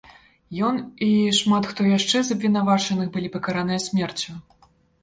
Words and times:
Ён 0.69 0.79
і 1.07 1.09
шмат 1.39 1.69
хто 1.73 1.81
яшчэ 1.97 2.17
з 2.31 2.39
абвінавачаных 2.39 3.07
былі 3.15 3.35
пакараныя 3.39 3.79
смерцю. 3.89 4.31